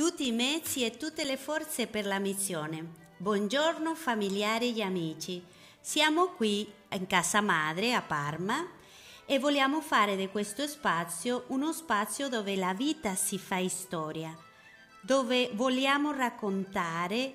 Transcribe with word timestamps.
tutti 0.00 0.26
i 0.26 0.32
mezzi 0.32 0.82
e 0.82 0.96
tutte 0.96 1.24
le 1.24 1.36
forze 1.36 1.86
per 1.86 2.06
la 2.06 2.18
missione. 2.18 2.86
Buongiorno 3.18 3.94
familiari 3.94 4.74
e 4.74 4.82
amici. 4.82 5.44
Siamo 5.78 6.28
qui 6.28 6.66
in 6.92 7.06
casa 7.06 7.42
madre 7.42 7.92
a 7.92 8.00
Parma 8.00 8.66
e 9.26 9.38
vogliamo 9.38 9.82
fare 9.82 10.16
di 10.16 10.30
questo 10.30 10.66
spazio 10.66 11.44
uno 11.48 11.74
spazio 11.74 12.30
dove 12.30 12.56
la 12.56 12.72
vita 12.72 13.14
si 13.14 13.36
fa 13.36 13.62
storia, 13.68 14.34
dove 15.02 15.50
vogliamo 15.52 16.12
raccontare 16.12 17.34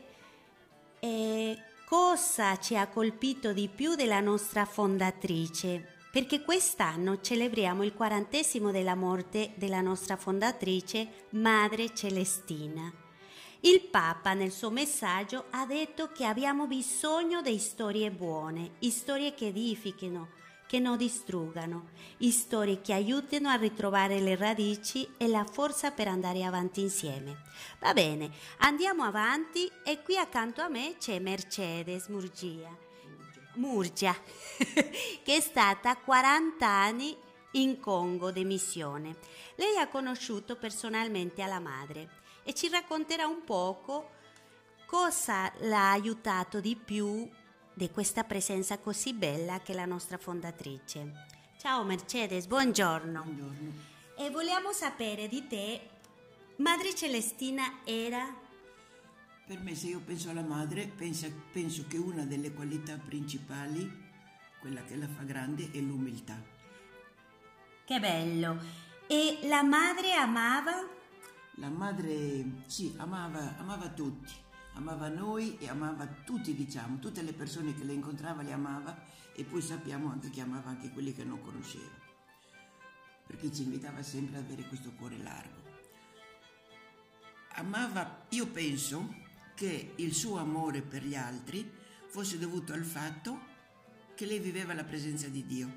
eh, 1.02 1.62
cosa 1.86 2.58
ci 2.58 2.76
ha 2.76 2.88
colpito 2.88 3.54
di 3.54 3.70
più 3.70 3.94
della 3.94 4.22
nostra 4.22 4.66
fondatrice, 4.66 5.95
perché 6.16 6.44
quest'anno 6.44 7.20
celebriamo 7.20 7.84
il 7.84 7.94
quarantesimo 7.94 8.72
della 8.72 8.96
morte 8.96 9.52
della 9.56 9.82
nostra 9.82 10.16
fondatrice, 10.16 11.26
Madre 11.32 11.94
Celestina. 11.94 12.90
Il 13.60 13.82
Papa 13.82 14.32
nel 14.32 14.54
suo 14.54 14.70
messaggio 14.70 15.48
ha 15.50 15.66
detto 15.66 16.14
che 16.14 16.24
abbiamo 16.24 16.68
bisogno 16.68 17.42
di 17.42 17.58
storie 17.58 18.12
buone, 18.12 18.76
storie 18.90 19.34
che 19.34 19.48
edifichino, 19.48 20.30
che 20.66 20.80
non 20.80 20.96
distruggano, 20.96 21.90
storie 22.30 22.80
che 22.80 22.94
aiutino 22.94 23.50
a 23.50 23.56
ritrovare 23.56 24.22
le 24.22 24.38
radici 24.38 25.06
e 25.18 25.28
la 25.28 25.44
forza 25.44 25.92
per 25.92 26.08
andare 26.08 26.46
avanti 26.46 26.80
insieme. 26.80 27.42
Va 27.82 27.92
bene, 27.92 28.32
andiamo 28.60 29.04
avanti 29.04 29.70
e 29.84 30.02
qui 30.02 30.18
accanto 30.18 30.62
a 30.62 30.70
me 30.70 30.96
c'è 30.98 31.20
Mercedes 31.20 32.08
Murgia, 32.08 32.85
Murgia 33.56 34.16
che 35.24 35.36
è 35.36 35.40
stata 35.40 35.96
40 35.98 36.68
anni 36.68 37.16
in 37.52 37.80
Congo 37.80 38.32
di 38.32 38.44
missione. 38.44 39.18
Lei 39.56 39.78
ha 39.78 39.88
conosciuto 39.88 40.56
personalmente 40.56 41.46
la 41.46 41.60
madre 41.60 42.24
e 42.44 42.54
ci 42.54 42.70
racconterà 42.70 43.28
un 43.28 43.44
poco 43.44 44.12
cosa 44.86 45.52
l'ha 45.60 45.92
aiutato 45.92 46.60
di 46.60 46.76
più 46.76 47.28
di 47.74 47.90
questa 47.92 48.24
presenza 48.24 48.78
così 48.78 49.14
bella 49.14 49.60
che 49.60 49.74
è 49.74 49.76
la 49.76 49.86
nostra 49.86 50.18
fondatrice. 50.18 51.26
Ciao 51.60 51.84
Mercedes, 51.84 52.46
buongiorno. 52.46 53.22
Buongiorno. 53.22 53.74
E 54.18 54.30
vogliamo 54.30 54.72
sapere 54.72 55.28
di 55.28 55.48
te, 55.48 55.90
Madre 56.58 56.96
Celestina 56.96 57.80
era? 57.84 58.44
Per 59.46 59.60
me, 59.60 59.76
se 59.76 59.90
io 59.90 60.00
penso 60.00 60.32
alla 60.32 60.42
madre, 60.42 60.88
penso, 60.88 61.32
penso 61.52 61.86
che 61.88 61.98
una 61.98 62.26
delle 62.26 62.52
qualità 62.52 62.98
principali, 62.98 64.04
quella 64.60 64.84
che 64.84 64.96
la 64.96 65.08
fa 65.08 65.22
grande, 65.22 65.70
è 65.70 65.80
l'umiltà. 65.82 66.42
Che 67.86 68.00
bello! 68.00 68.60
E 69.06 69.42
la 69.44 69.62
madre 69.62 70.14
amava? 70.14 70.72
La 71.58 71.70
madre, 71.70 72.64
sì, 72.66 72.96
amava, 72.98 73.56
amava 73.60 73.90
tutti, 73.90 74.34
amava 74.74 75.10
noi 75.10 75.60
e 75.60 75.70
amava 75.70 76.08
tutti, 76.08 76.56
diciamo, 76.56 76.98
tutte 76.98 77.22
le 77.22 77.34
persone 77.34 77.76
che 77.76 77.84
le 77.84 77.94
incontrava 77.94 78.42
le 78.42 78.52
amava 78.52 79.00
e 79.36 79.44
poi 79.44 79.62
sappiamo 79.62 80.10
anche 80.10 80.32
che 80.32 80.42
amava 80.42 80.72
anche 80.72 80.90
quelli 80.90 81.14
che 81.14 81.24
non 81.24 81.40
conosceva, 81.42 81.94
perché 83.28 83.54
ci 83.54 83.62
invitava 83.62 84.02
sempre 84.02 84.40
ad 84.40 84.46
avere 84.46 84.68
questo 84.68 84.92
cuore 84.94 85.20
largo. 85.20 85.62
Amava, 87.58 88.26
io 88.30 88.48
penso 88.48 89.24
che 89.56 89.94
il 89.96 90.14
suo 90.14 90.38
amore 90.38 90.82
per 90.82 91.04
gli 91.04 91.16
altri 91.16 91.72
fosse 92.08 92.38
dovuto 92.38 92.74
al 92.74 92.84
fatto 92.84 93.54
che 94.14 94.26
lei 94.26 94.40
viveva 94.40 94.74
la 94.74 94.84
presenza 94.84 95.28
di 95.28 95.46
Dio, 95.46 95.72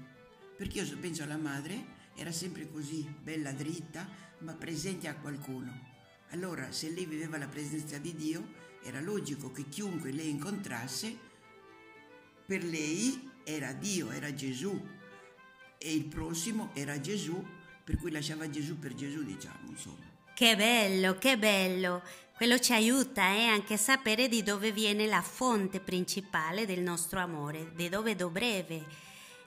perché 0.57 0.81
io 0.81 0.99
penso 0.99 1.23
alla 1.23 1.37
madre, 1.37 1.97
era 2.15 2.33
sempre 2.33 2.71
così, 2.71 3.03
bella 3.23 3.53
dritta, 3.53 4.09
ma 4.41 4.55
presente 4.55 5.09
a 5.09 5.17
qualcuno. 5.17 5.87
Allora, 6.31 6.71
se 6.73 6.91
lei 6.91 7.07
viveva 7.07 7.39
la 7.39 7.49
presenza 7.49 7.99
di 7.99 8.15
Dio, 8.15 8.53
era 8.83 9.01
logico 9.01 9.51
che 9.51 9.69
chiunque 9.69 10.13
lei 10.13 10.29
incontrasse, 10.29 11.17
per 12.47 12.63
lei 12.65 13.31
era 13.45 13.73
Dio, 13.73 14.11
era 14.11 14.33
Gesù 14.35 14.97
e 15.79 15.95
il 15.95 16.05
prossimo 16.07 16.71
era 16.75 17.01
Gesù, 17.01 17.45
per 17.85 17.97
cui 17.97 18.11
lasciava 18.11 18.51
Gesù 18.51 18.79
per 18.79 18.95
Gesù, 18.95 19.23
diciamo, 19.23 19.71
insomma. 19.71 20.05
Che 20.35 20.57
bello, 20.57 21.19
che 21.19 21.39
bello! 21.39 22.03
Quello 22.39 22.61
ci 22.61 22.73
aiuta 22.73 23.35
eh, 23.35 23.47
anche 23.47 23.75
a 23.75 23.77
sapere 23.77 24.29
di 24.29 24.45
dove 24.45 24.71
viene 24.71 25.09
la 25.09 25.23
fonte 25.23 25.81
principale 25.81 26.67
del 26.67 26.83
nostro 26.83 27.19
amore, 27.19 27.73
di 27.75 27.89
dove 27.89 28.15
dovrebbe. 28.15 28.87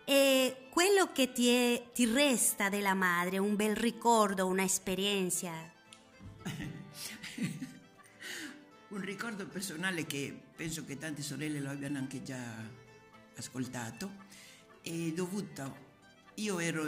E 0.03 0.67
quello 0.69 1.09
che 1.13 1.31
ti, 1.31 1.47
è, 1.47 1.91
ti 1.93 2.05
resta 2.05 2.67
della 2.67 2.93
madre, 2.93 3.37
un 3.37 3.55
bel 3.55 3.77
ricordo, 3.77 4.45
una 4.45 4.63
esperienza. 4.63 5.53
un 8.89 8.99
ricordo 8.99 9.47
personale 9.47 10.05
che 10.05 10.37
penso 10.53 10.83
che 10.83 10.97
tante 10.97 11.21
sorelle 11.21 11.61
lo 11.61 11.69
abbiano 11.69 11.97
anche 11.97 12.21
già 12.21 12.43
ascoltato, 13.37 14.11
è 14.81 15.13
dovuto, 15.15 15.77
io 16.35 16.59
ero 16.59 16.83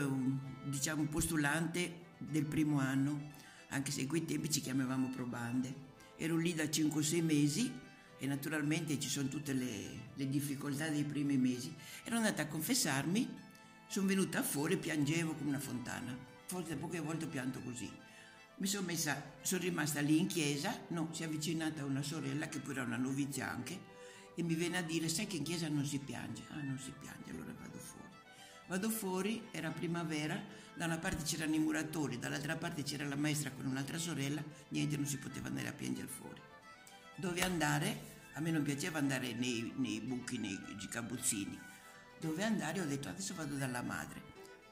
diciamo 0.66 1.06
postulante 1.06 2.08
del 2.18 2.44
primo 2.44 2.80
anno, 2.80 3.32
anche 3.70 3.92
se 3.92 4.02
in 4.02 4.10
quei 4.10 4.26
tempi 4.26 4.52
ci 4.52 4.60
chiamavamo 4.60 5.08
probande, 5.08 5.92
ero 6.18 6.38
lì 6.38 6.54
da 6.54 6.64
5-6 6.64 7.24
mesi 7.24 7.72
e 8.18 8.26
naturalmente 8.28 9.00
ci 9.00 9.10
sono 9.10 9.28
tutte 9.28 9.54
le, 9.54 10.12
le, 10.14 10.30
difficoltà 10.30 10.88
dei 10.88 11.04
primi 11.04 11.38
mesi. 11.38 11.74
Ero 12.04 12.18
andata 12.18 12.44
a 12.44 12.48
confessarmi, 12.48 13.28
sono 13.88 14.08
venuta 14.08 14.42
fuori 14.44 14.76
e 14.76 14.78
piangevo 14.78 15.34
come 15.34 15.50
una 15.50 15.60
fontana, 15.60 16.18
forse 16.46 16.76
poche 16.76 17.00
volte 17.00 17.26
ho 17.26 17.30
pianto 17.30 17.60
così. 17.60 17.92
Mi 18.58 18.68
sono 18.68 18.86
messa, 18.86 19.22
sono 19.42 19.62
rimasta 19.62 20.00
lì 20.00 20.20
in 20.20 20.28
chiesa, 20.28 20.80
no, 20.90 21.10
si 21.12 21.24
è 21.24 21.26
avvicinata 21.26 21.84
una 21.84 22.02
sorella 22.02 22.48
che 22.48 22.60
pure 22.60 22.76
era 22.76 22.86
una 22.86 22.98
novizia 22.98 23.50
anche 23.50 23.92
e 24.36 24.44
mi 24.44 24.56
viene 24.56 24.78
a 24.78 24.82
dire 24.82 25.10
sai 25.10 25.28
che 25.28 25.38
in 25.38 25.44
chiesa 25.44 25.68
non 25.68 25.86
si 25.86 26.00
piange, 26.00 26.44
ah 26.50 26.62
non 26.62 26.80
si 26.80 26.94
piange, 27.00 27.30
allora 27.30 27.54
vado 27.60 27.78
fuori. 27.78 28.03
Vado 28.74 28.90
fuori, 28.90 29.50
era 29.52 29.70
primavera, 29.70 30.42
da 30.74 30.86
una 30.86 30.98
parte 30.98 31.22
c'erano 31.22 31.54
i 31.54 31.60
muratori, 31.60 32.18
dall'altra 32.18 32.56
parte 32.56 32.82
c'era 32.82 33.06
la 33.06 33.16
maestra 33.16 33.52
con 33.52 33.68
un'altra 33.68 34.00
sorella, 34.00 34.44
niente, 34.70 34.96
non 34.96 35.06
si 35.06 35.20
poteva 35.20 35.48
andare 35.48 35.68
a 35.68 35.74
piangere 35.74 36.08
fuori. 36.08 36.42
Dove 37.16 37.44
andare? 37.44 38.32
A 38.34 38.40
me 38.40 38.50
non 38.50 38.64
piaceva 38.64 38.98
andare 38.98 39.34
nei, 39.34 39.72
nei 39.76 40.02
buchi, 40.02 40.40
nei 40.40 40.60
gicabuzzini. 40.76 41.60
Dove 42.20 42.44
andare? 42.44 42.82
Ho 42.82 42.86
detto 42.86 43.10
adesso 43.10 43.36
vado 43.36 43.54
dalla 43.58 43.84
madre. 43.84 44.24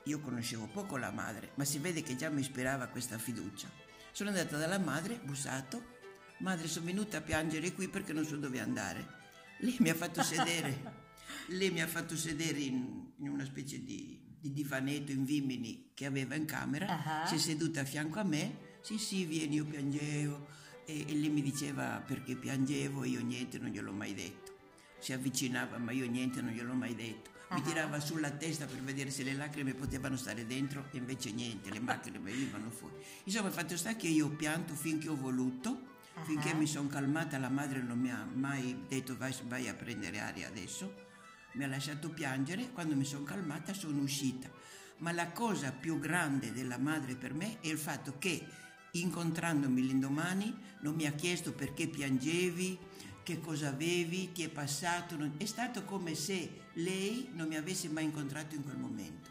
Io 0.06 0.20
conoscevo 0.20 0.66
poco 0.66 0.98
la 0.98 1.12
madre, 1.12 1.52
ma 1.54 1.64
si 1.64 1.78
vede 1.78 2.02
che 2.02 2.16
già 2.16 2.30
mi 2.30 2.42
ispirava 2.42 2.88
questa 2.88 3.20
fiducia. 3.20 3.70
Sono 4.12 4.30
andata 4.30 4.58
dalla 4.58 4.80
madre, 4.80 5.20
bussato. 5.24 6.00
Madre, 6.40 6.68
sono 6.68 6.88
venuta 6.88 7.18
a 7.18 7.22
piangere 7.22 7.72
qui 7.74 7.88
perché 7.88 8.14
non 8.14 8.26
so 8.26 8.36
dove 8.36 8.60
andare. 8.60 9.20
Lei 9.60 9.76
mi 9.78 9.90
ha 9.90 9.94
fatto 9.94 10.24
sedere, 10.26 11.11
lei 11.48 11.72
mi 11.72 11.82
ha 11.82 11.88
fatto 11.88 12.16
sedere 12.16 12.60
in, 12.60 13.12
in 13.18 13.30
una 13.30 13.46
specie 13.46 13.84
di, 13.84 14.20
di, 14.40 14.54
divanetto 14.54 15.12
in 15.12 15.26
vimini 15.26 15.92
che 15.94 16.06
aveva 16.06 16.36
in 16.36 16.46
camera. 16.46 16.86
Uh-huh. 16.86 17.28
Si 17.28 17.36
è 17.36 17.38
seduta 17.38 17.82
a 17.82 17.86
fianco 17.86 18.20
a 18.20 18.24
me. 18.24 18.70
Sì, 18.82 18.98
sì, 18.98 19.26
vieni, 19.26 19.56
io 19.56 19.66
piangevo. 19.66 20.48
E, 20.86 21.06
e 21.08 21.14
lei 21.14 21.30
mi 21.30 21.42
diceva 21.42 22.04
perché 22.06 22.36
piangevo, 22.36 23.04
io 23.04 23.22
niente, 23.22 23.60
non 23.60 23.70
gliel'ho 23.70 23.94
mai 23.94 24.14
detto. 24.14 24.52
Si 25.00 25.14
avvicinava, 25.14 25.78
ma 25.78 25.92
io 25.92 26.08
niente, 26.10 26.42
non 26.42 26.52
gliel'ho 26.52 26.74
mai 26.74 26.96
detto 26.96 27.32
mi 27.52 27.62
tirava 27.64 28.00
sulla 28.00 28.30
testa 28.32 28.66
per 28.66 28.82
vedere 28.82 29.10
se 29.10 29.24
le 29.24 29.34
lacrime 29.34 29.74
potevano 29.74 30.16
stare 30.16 30.46
dentro 30.46 30.88
e 30.92 30.98
invece 30.98 31.32
niente, 31.32 31.70
le 31.70 31.82
lacrime 31.84 32.20
venivano 32.20 32.70
fuori. 32.70 32.96
Insomma, 33.26 33.50
il 33.50 33.54
fatto 33.54 33.76
sta 33.76 33.96
che 33.96 34.08
io 34.08 34.28
ho 34.28 34.30
pianto 34.30 34.74
finché 34.74 35.10
ho 35.10 35.18
voluto, 35.18 35.70
uh-huh. 35.70 36.24
finché 36.24 36.54
mi 36.54 36.66
sono 36.66 36.88
calmata, 36.88 37.38
la 37.38 37.50
madre 37.50 37.82
non 37.82 38.00
mi 38.00 38.10
ha 38.10 38.26
mai 38.34 38.86
detto 38.88 39.18
vai, 39.18 39.36
vai 39.48 39.68
a 39.68 39.74
prendere 39.74 40.20
aria 40.20 40.48
adesso, 40.48 41.10
mi 41.54 41.64
ha 41.64 41.68
lasciato 41.68 42.10
piangere, 42.10 42.72
quando 42.72 42.96
mi 42.96 43.06
sono 43.06 43.24
calmata 43.24 43.74
sono 43.74 44.02
uscita. 44.02 44.50
Ma 44.98 45.12
la 45.12 45.32
cosa 45.32 45.72
più 45.72 46.00
grande 46.00 46.52
della 46.52 46.78
madre 46.78 47.16
per 47.16 47.34
me 47.34 47.60
è 47.60 47.68
il 47.68 47.78
fatto 47.78 48.18
che 48.18 48.46
incontrandomi 48.92 49.82
l'indomani 49.82 50.56
non 50.82 50.96
mi 50.96 51.06
ha 51.06 51.12
chiesto 51.14 51.54
perché 51.54 51.88
piangevi, 51.88 52.78
che 53.24 53.40
cosa 53.40 53.70
avevi, 53.70 54.32
ti 54.32 54.44
è 54.44 54.50
passato, 54.50 55.18
è 55.38 55.46
stato 55.46 55.84
come 55.84 56.16
se 56.16 56.62
lei 56.74 57.30
non 57.34 57.48
mi 57.48 57.56
avesse 57.56 57.88
mai 57.90 58.06
incontrato 58.06 58.56
in 58.56 58.64
quel 58.64 58.78
momento. 58.78 59.30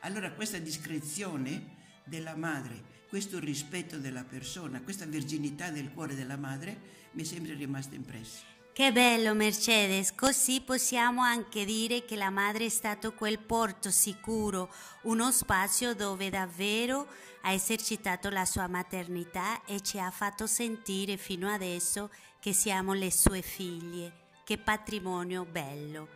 Allora 0.00 0.32
questa 0.32 0.58
discrezione 0.58 1.74
della 2.04 2.36
madre, 2.36 3.04
questo 3.08 3.38
rispetto 3.38 3.98
della 3.98 4.24
persona, 4.24 4.80
questa 4.80 5.04
virginità 5.04 5.70
del 5.70 5.92
cuore 5.92 6.14
della 6.14 6.36
madre 6.36 7.08
mi 7.12 7.22
è 7.22 7.24
sempre 7.24 7.54
rimasta 7.54 7.94
impressa. 7.94 8.55
Che 8.76 8.92
bello 8.92 9.32
Mercedes, 9.32 10.14
così 10.14 10.60
possiamo 10.60 11.22
anche 11.22 11.64
dire 11.64 12.04
che 12.04 12.14
la 12.14 12.28
madre 12.28 12.66
è 12.66 12.68
stato 12.68 13.14
quel 13.14 13.38
porto 13.38 13.90
sicuro, 13.90 14.70
uno 15.04 15.32
spazio 15.32 15.94
dove 15.94 16.28
davvero 16.28 17.08
ha 17.40 17.52
esercitato 17.52 18.28
la 18.28 18.44
sua 18.44 18.66
maternità 18.66 19.64
e 19.64 19.80
ci 19.80 19.98
ha 19.98 20.10
fatto 20.10 20.46
sentire 20.46 21.16
fino 21.16 21.48
adesso 21.48 22.10
che 22.38 22.52
siamo 22.52 22.92
le 22.92 23.10
sue 23.10 23.40
figlie. 23.40 24.12
Che 24.44 24.58
patrimonio 24.58 25.46
bello. 25.46 26.08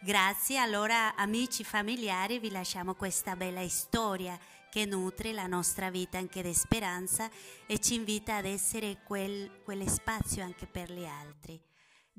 Grazie, 0.00 0.58
allora 0.58 1.14
amici 1.14 1.62
familiari 1.62 2.40
vi 2.40 2.50
lasciamo 2.50 2.94
questa 2.94 3.36
bella 3.36 3.66
storia 3.68 4.36
che 4.68 4.86
nutre 4.86 5.32
la 5.32 5.46
nostra 5.46 5.88
vita 5.88 6.18
anche 6.18 6.42
di 6.42 6.52
speranza 6.52 7.30
e 7.64 7.78
ci 7.78 7.94
invita 7.94 8.38
ad 8.38 8.46
essere 8.46 9.02
quel, 9.04 9.60
quel 9.62 9.88
spazio 9.88 10.42
anche 10.42 10.66
per 10.66 10.90
gli 10.90 11.06
altri. 11.06 11.67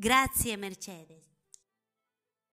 Grazie 0.02 0.56
Mercedes. 0.56 1.28